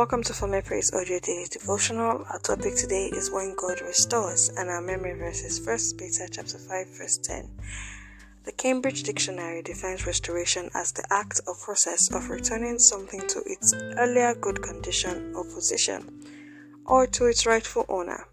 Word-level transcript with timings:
Welcome 0.00 0.22
to 0.22 0.32
For 0.32 0.62
Praise 0.62 0.94
Audio 0.94 1.18
Daily 1.18 1.44
Devotional. 1.50 2.24
Our 2.30 2.38
topic 2.38 2.74
today 2.74 3.08
is 3.08 3.30
when 3.30 3.54
God 3.54 3.82
restores, 3.82 4.48
and 4.48 4.70
our 4.70 4.80
memory 4.80 5.12
verse 5.12 5.42
is 5.42 5.60
1 5.60 5.98
Peter 5.98 6.26
chapter 6.32 6.56
5, 6.56 6.86
verse 6.96 7.18
10. 7.18 7.50
The 8.44 8.52
Cambridge 8.52 9.02
Dictionary 9.02 9.60
defines 9.60 10.06
restoration 10.06 10.70
as 10.74 10.92
the 10.92 11.04
act 11.10 11.42
or 11.46 11.54
process 11.54 12.10
of 12.14 12.30
returning 12.30 12.78
something 12.78 13.20
to 13.28 13.42
its 13.44 13.74
earlier 13.74 14.34
good 14.36 14.62
condition 14.62 15.34
or 15.36 15.44
position, 15.44 16.24
or 16.86 17.06
to 17.08 17.26
its 17.26 17.44
rightful 17.44 17.84
owner. 17.90 18.26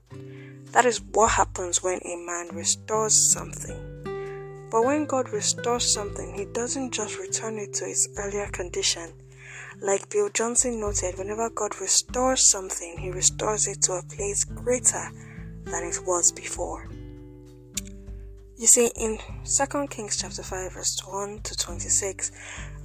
That 0.71 0.85
is 0.85 1.01
what 1.01 1.31
happens 1.31 1.83
when 1.83 1.99
a 2.05 2.15
man 2.15 2.47
restores 2.53 3.13
something. 3.13 4.69
But 4.71 4.85
when 4.85 5.05
God 5.05 5.33
restores 5.33 5.93
something, 5.93 6.33
He 6.33 6.45
doesn't 6.45 6.93
just 6.93 7.19
return 7.19 7.57
it 7.57 7.73
to 7.73 7.89
its 7.89 8.07
earlier 8.15 8.47
condition 8.47 9.11
like 9.81 10.09
Bill 10.09 10.29
Johnson 10.29 10.79
noted, 10.79 11.17
whenever 11.17 11.49
God 11.49 11.79
restores 11.79 12.49
something, 12.49 12.97
he 12.97 13.11
restores 13.11 13.67
it 13.67 13.81
to 13.83 13.93
a 13.93 14.03
place 14.03 14.43
greater 14.43 15.09
than 15.65 15.83
it 15.83 15.99
was 16.05 16.31
before. 16.31 16.89
You 18.57 18.65
see, 18.65 18.89
in 18.95 19.19
2 19.45 19.87
Kings 19.87 20.17
chapter 20.17 20.41
5, 20.41 20.73
verse 20.73 20.99
1 21.05 21.41
to 21.43 21.55
26, 21.55 22.31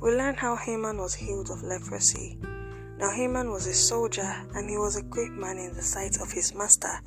we 0.03 0.15
learn 0.15 0.35
how 0.35 0.59
Naaman 0.67 0.99
was 0.99 1.15
healed 1.15 1.49
of 1.49 1.63
leprosy. 1.63 2.39
Now, 2.99 3.11
Naaman 3.11 3.51
was 3.51 3.67
a 3.67 3.73
soldier 3.73 4.31
and 4.55 4.69
he 4.69 4.77
was 4.77 4.97
a 4.97 5.03
great 5.03 5.33
man 5.33 5.57
in 5.57 5.75
the 5.75 5.83
sight 5.83 6.21
of 6.21 6.31
his 6.31 6.55
master. 6.55 7.01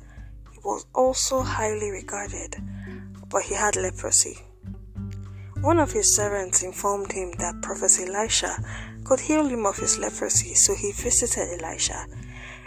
He 0.52 0.58
was 0.64 0.84
also 0.94 1.42
highly 1.42 1.90
regarded, 1.90 2.56
but 3.30 3.42
he 3.42 3.54
had 3.54 3.76
leprosy. 3.76 4.36
One 5.60 5.78
of 5.78 5.92
his 5.92 6.14
servants 6.14 6.62
informed 6.62 7.12
him 7.12 7.32
that 7.38 7.62
Prophet 7.62 7.92
Elisha 8.00 8.56
could 9.06 9.20
heal 9.20 9.46
him 9.46 9.64
of 9.66 9.76
his 9.76 9.98
leprosy, 9.98 10.52
so 10.54 10.74
he 10.74 10.90
visited 10.90 11.62
Elisha. 11.62 12.06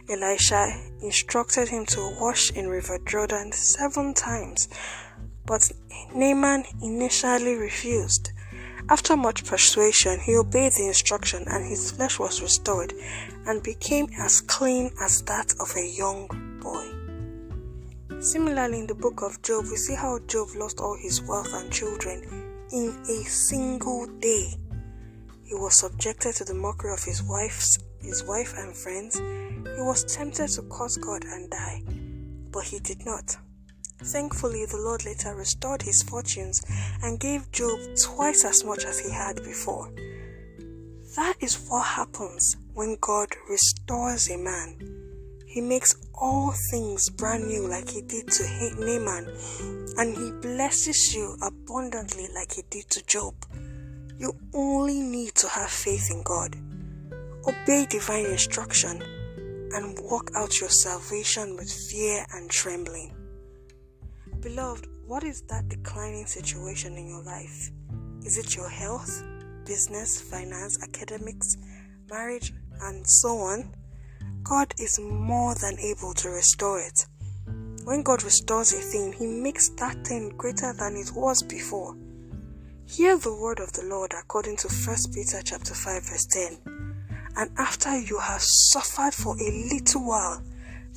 Elisha 0.10 0.72
instructed 1.02 1.68
him 1.68 1.86
to 1.86 2.16
wash 2.20 2.50
in 2.52 2.68
River 2.68 2.98
Jordan 3.06 3.52
seven 3.52 4.14
times, 4.14 4.70
but 5.46 5.70
Naaman 6.16 6.64
initially 6.82 7.56
refused. 7.56 8.32
After 8.88 9.18
much 9.18 9.46
persuasion, 9.46 10.20
he 10.22 10.38
obeyed 10.38 10.72
the 10.74 10.88
instruction, 10.88 11.44
and 11.48 11.66
his 11.66 11.92
flesh 11.92 12.18
was 12.18 12.42
restored 12.42 12.94
and 13.46 13.62
became 13.62 14.08
as 14.18 14.40
clean 14.40 14.92
as 15.02 15.22
that 15.24 15.54
of 15.60 15.76
a 15.76 15.86
young 15.86 16.28
boy. 16.62 18.22
Similarly, 18.22 18.80
in 18.80 18.88
the 18.88 18.96
book 18.96 19.22
of 19.22 19.42
Job, 19.42 19.66
we 19.70 19.76
see 19.76 19.96
how 19.96 20.20
Job 20.28 20.48
lost 20.56 20.80
all 20.80 20.96
his 20.96 21.22
wealth 21.22 21.54
and 21.54 21.72
children 21.72 22.24
in 22.72 22.98
a 23.10 23.24
single 23.26 24.08
day. 24.20 24.54
He 25.50 25.56
was 25.56 25.80
subjected 25.80 26.36
to 26.36 26.46
the 26.46 26.54
mockery 26.54 26.94
of 26.94 27.04
his 27.04 27.24
wife's 27.24 27.80
his 28.04 28.24
wife 28.24 28.54
and 28.56 28.78
friends. 28.78 29.18
He 29.18 29.82
was 29.82 30.04
tempted 30.04 30.48
to 30.50 30.62
curse 30.70 30.96
God 30.96 31.26
and 31.26 31.50
die, 31.50 31.82
but 32.52 32.66
he 32.66 32.80
did 32.80 33.04
not. 33.04 33.36
Thankfully, 33.98 34.68
the 34.68 34.78
Lord 34.78 35.06
later 35.06 35.34
restored 35.34 35.82
his 35.82 36.04
fortunes 36.04 36.62
and 37.02 37.20
gave 37.20 37.52
Job 37.52 37.80
twice 38.00 38.46
as 38.46 38.64
much 38.64 38.86
as 38.86 39.00
he 39.00 39.12
had 39.12 39.44
before. 39.44 39.92
That 41.16 41.34
is 41.42 41.66
what 41.68 41.84
happens 41.84 42.56
when 42.76 42.98
God 43.02 43.30
restores 43.50 44.30
a 44.30 44.38
man. 44.38 44.78
He 45.48 45.62
makes 45.62 45.96
all 46.14 46.54
things 46.70 47.10
brand 47.10 47.48
new, 47.48 47.68
like 47.68 47.90
he 47.90 48.04
did 48.04 48.28
to 48.28 48.44
Naaman, 48.78 49.36
and 49.98 50.16
he 50.16 50.32
blesses 50.48 51.16
you 51.16 51.38
abundantly, 51.42 52.28
like 52.36 52.54
he 52.54 52.62
did 52.70 52.88
to 52.92 53.04
Job. 53.08 53.34
You 54.20 54.36
only 54.54 55.00
need 55.00 55.34
to 55.36 55.48
have 55.48 55.70
faith 55.70 56.12
in 56.12 56.24
God, 56.24 56.58
obey 57.48 57.86
divine 57.90 58.26
instruction, 58.26 59.02
and 59.72 59.98
walk 60.02 60.32
out 60.36 60.60
your 60.60 60.70
salvation 60.70 61.56
with 61.56 61.72
fear 61.72 62.26
and 62.34 62.50
trembling. 62.50 63.16
Beloved, 64.42 64.88
what 65.08 65.24
is 65.24 65.44
that 65.44 65.70
declining 65.70 66.26
situation 66.26 66.98
in 66.98 67.08
your 67.08 67.24
life? 67.24 67.72
Is 68.26 68.38
it 68.38 68.58
your 68.58 68.68
health, 68.68 69.24
business, 69.66 70.20
finance, 70.20 70.78
academics, 70.84 71.56
marriage, 72.10 72.52
and 72.82 73.08
so 73.08 73.38
on? 73.38 73.74
God 74.44 74.74
is 74.78 75.00
more 75.00 75.56
than 75.56 75.80
able 75.80 76.14
to 76.16 76.30
restore 76.30 76.82
it. 76.82 77.06
When 77.86 78.04
God 78.04 78.24
restores 78.24 78.74
a 78.74 78.82
thing, 78.82 79.14
He 79.14 79.28
makes 79.28 79.70
that 79.78 80.06
thing 80.06 80.34
greater 80.36 80.74
than 80.74 80.98
it 80.98 81.12
was 81.16 81.42
before. 81.42 81.96
Hear 82.90 83.20
the 83.20 83.36
word 83.36 83.60
of 83.60 83.72
the 83.74 83.84
Lord 83.84 84.14
according 84.20 84.58
to 84.58 84.68
1 84.68 84.98
Peter 85.14 85.42
chapter 85.44 85.76
5 85.76 86.10
verse 86.10 86.26
10. 86.26 86.58
And 87.38 87.52
after 87.56 87.96
you 87.96 88.18
have 88.18 88.42
suffered 88.42 89.14
for 89.14 89.36
a 89.38 89.70
little 89.72 90.08
while, 90.08 90.42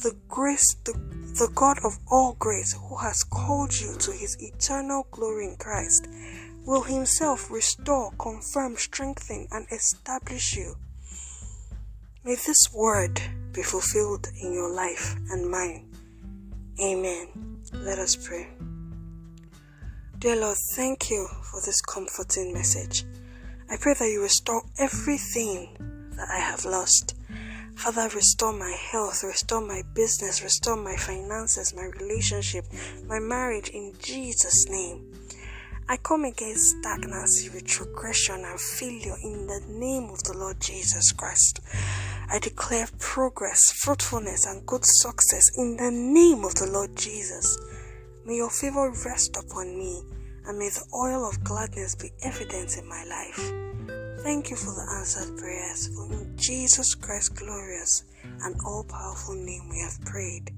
the 0.02 0.16
grace, 0.26 0.74
the, 0.86 0.92
the 1.38 1.52
God 1.54 1.76
of 1.84 1.98
all 2.10 2.34
grace, 2.38 2.72
who 2.72 2.96
has 2.96 3.22
called 3.22 3.78
you 3.78 3.94
to 3.98 4.10
his 4.10 4.38
eternal 4.40 5.06
glory 5.10 5.48
in 5.48 5.56
Christ, 5.56 6.08
will 6.64 6.82
himself 6.82 7.50
restore, 7.50 8.10
confirm, 8.12 8.76
strengthen, 8.76 9.46
and 9.52 9.66
establish 9.70 10.56
you. 10.56 10.76
May 12.24 12.36
this 12.36 12.72
word 12.72 13.20
be 13.52 13.62
fulfilled 13.62 14.28
in 14.40 14.54
your 14.54 14.70
life 14.70 15.14
and 15.30 15.50
mine. 15.50 15.92
Amen. 16.80 17.60
Let 17.74 17.98
us 17.98 18.16
pray. 18.16 18.48
Dear 20.22 20.36
Lord, 20.36 20.56
thank 20.76 21.10
you 21.10 21.26
for 21.50 21.60
this 21.62 21.80
comforting 21.80 22.52
message. 22.52 23.04
I 23.68 23.76
pray 23.76 23.94
that 23.94 24.08
you 24.08 24.22
restore 24.22 24.62
everything 24.78 25.76
that 26.16 26.28
I 26.30 26.38
have 26.38 26.64
lost. 26.64 27.16
Father, 27.74 28.08
restore 28.14 28.52
my 28.52 28.70
health, 28.70 29.24
restore 29.24 29.60
my 29.60 29.82
business, 29.94 30.40
restore 30.40 30.76
my 30.76 30.94
finances, 30.94 31.74
my 31.74 31.86
relationship, 31.98 32.66
my 33.08 33.18
marriage 33.18 33.70
in 33.70 33.94
Jesus' 34.00 34.68
name. 34.68 35.12
I 35.88 35.96
come 35.96 36.22
against 36.22 36.76
stagnancy, 36.78 37.48
retrogression, 37.48 38.44
and 38.44 38.60
failure 38.60 39.16
in 39.24 39.48
the 39.48 39.60
name 39.70 40.04
of 40.04 40.22
the 40.22 40.38
Lord 40.38 40.60
Jesus 40.60 41.10
Christ. 41.10 41.58
I 42.30 42.38
declare 42.38 42.86
progress, 43.00 43.72
fruitfulness, 43.72 44.46
and 44.46 44.64
good 44.66 44.84
success 44.84 45.50
in 45.58 45.78
the 45.78 45.90
name 45.90 46.44
of 46.44 46.54
the 46.54 46.70
Lord 46.70 46.94
Jesus. 46.94 47.58
May 48.24 48.36
your 48.36 48.50
favor 48.50 48.92
rest 49.04 49.36
upon 49.36 49.76
me, 49.76 50.02
and 50.46 50.58
may 50.58 50.68
the 50.68 50.84
oil 50.94 51.28
of 51.28 51.42
gladness 51.42 51.94
be 51.94 52.10
evident 52.22 52.78
in 52.78 52.88
my 52.88 53.04
life. 53.04 53.52
Thank 54.22 54.50
you 54.50 54.56
for 54.56 54.72
the 54.72 54.86
answered 54.98 55.36
prayers, 55.36 55.88
for 55.88 56.12
in 56.12 56.36
Jesus 56.36 56.94
Christ's 56.94 57.30
glorious 57.30 58.04
and 58.44 58.54
all 58.64 58.84
powerful 58.84 59.34
name 59.34 59.68
we 59.68 59.80
have 59.80 60.00
prayed. 60.04 60.52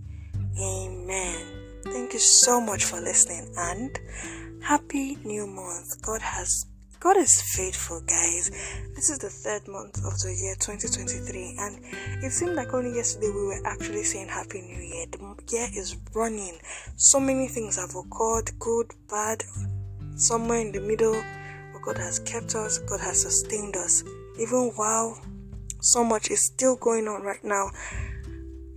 Amen. 0.61 1.81
Thank 1.85 2.13
you 2.13 2.19
so 2.19 2.61
much 2.61 2.85
for 2.85 3.01
listening 3.01 3.53
and 3.57 3.99
happy 4.63 5.17
new 5.25 5.47
month. 5.47 6.03
God 6.03 6.21
has 6.21 6.67
God 7.05 7.19
is 7.19 7.39
faithful, 7.55 8.01
guys. 8.01 8.51
This 8.97 9.11
is 9.11 9.19
the 9.19 9.29
third 9.29 9.69
month 9.69 9.99
of 10.07 10.19
the 10.21 10.35
year 10.41 10.55
2023, 10.55 11.57
and 11.59 12.25
it 12.25 12.33
seemed 12.33 12.55
like 12.55 12.73
only 12.73 12.97
yesterday 12.97 13.29
we 13.29 13.45
were 13.45 13.61
actually 13.67 14.05
saying 14.05 14.29
Happy 14.29 14.63
New 14.63 14.81
Year. 14.81 15.05
The 15.11 15.55
year 15.55 15.69
is 15.77 15.99
running, 16.15 16.57
so 16.97 17.21
many 17.21 17.47
things 17.47 17.77
have 17.77 17.95
occurred 17.95 18.59
good, 18.59 18.91
bad, 19.11 19.45
somewhere 20.17 20.61
in 20.61 20.73
the 20.73 20.81
middle. 20.81 21.23
But 21.75 21.83
God 21.83 21.99
has 21.99 22.21
kept 22.21 22.55
us, 22.55 22.79
God 22.79 23.01
has 23.01 23.21
sustained 23.21 23.77
us. 23.77 24.03
Even 24.41 24.73
while 24.75 25.21
so 25.83 26.05
much 26.05 26.31
is 26.31 26.47
still 26.47 26.77
going 26.77 27.07
on 27.07 27.21
right 27.21 27.45
now, 27.45 27.69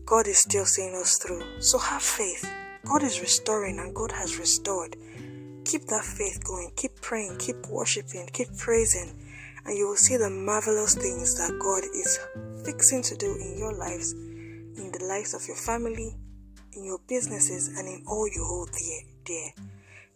God 0.06 0.28
is 0.28 0.40
still 0.40 0.66
seeing 0.66 0.96
us 0.96 1.18
through. 1.18 1.62
So 1.62 1.78
have 1.78 2.04
faith. 2.04 2.46
God 2.84 3.04
is 3.04 3.22
restoring, 3.22 3.80
and 3.80 3.96
God 3.96 4.12
has 4.12 4.38
restored 4.38 4.98
keep 5.68 5.86
that 5.88 6.06
faith 6.06 6.42
going, 6.46 6.72
keep 6.78 6.96
praying, 7.02 7.38
keep 7.38 7.68
worshiping, 7.68 8.30
keep 8.32 8.48
praising, 8.58 9.14
and 9.66 9.78
you 9.78 9.86
will 9.88 9.98
see 9.98 10.16
the 10.16 10.30
marvelous 10.30 10.96
things 10.96 11.36
that 11.38 11.60
God 11.60 11.84
is 11.94 12.20
fixing 12.64 13.04
to 13.04 13.16
do 13.18 13.36
in 13.36 13.58
your 13.58 13.74
lives, 13.74 14.14
in 14.14 14.92
the 14.98 15.04
lives 15.04 15.34
of 15.34 15.46
your 15.46 15.58
family, 15.58 16.16
in 16.72 16.86
your 16.86 17.00
businesses, 17.10 17.68
and 17.78 17.86
in 17.86 18.04
all 18.08 18.28
you 18.28 18.46
hold 18.46 18.72
dear. 19.26 19.52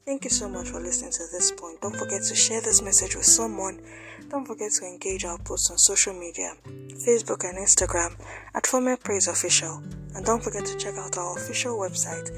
Thank 0.06 0.24
you 0.24 0.31
so 0.31 0.50
much 0.50 0.69
for 0.69 0.80
listening 0.80 1.12
to 1.12 1.24
this 1.31 1.51
point. 1.51 1.80
Don't 1.81 1.95
forget 1.95 2.24
to 2.24 2.36
share 2.36 2.59
this 2.62 2.81
message 2.81 3.15
with 3.15 3.25
someone. 3.25 3.80
Don't 4.30 4.45
forget 4.45 4.71
to 4.71 4.86
engage 4.86 5.25
our 5.25 5.38
posts 5.38 5.69
on 5.69 5.77
social 5.77 6.13
media, 6.13 6.53
Facebook 6.65 7.44
and 7.48 7.57
Instagram 7.59 8.19
at 8.56 8.65
Former 8.65 8.98
Praise 8.98 9.27
Official. 9.27 9.83
And 10.15 10.25
don't 10.25 10.44
forget 10.44 10.65
to 10.65 10.77
check 10.77 10.95
out 10.95 11.18
our 11.18 11.38
official 11.38 11.77
website, 11.77 12.31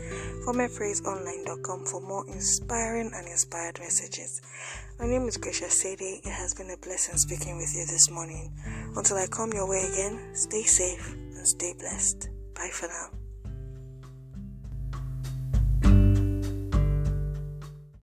formerpraiseonline.com 0.45 1.85
for 1.85 2.01
more 2.01 2.27
inspiring 2.27 3.11
and 3.15 3.27
inspired 3.27 3.79
messages. 3.79 4.41
My 4.99 5.07
name 5.07 5.27
is 5.27 5.37
Gracia 5.37 5.69
Sadie. 5.69 6.21
It 6.23 6.31
has 6.31 6.53
been 6.53 6.69
a 6.69 6.77
blessing 6.77 7.17
speaking 7.17 7.57
with 7.57 7.73
you 7.73 7.85
this 7.85 8.11
morning. 8.11 8.51
Until 8.95 9.17
I 9.17 9.27
come 9.27 9.53
your 9.53 9.69
way 9.69 9.83
again, 9.91 10.35
stay 10.35 10.63
safe 10.63 11.13
and 11.13 11.47
stay 11.47 11.73
blessed. 11.79 12.29
Bye 12.55 12.69
for 12.71 12.87
now. 12.87 13.22